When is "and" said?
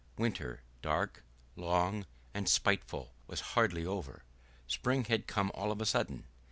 2.33-2.49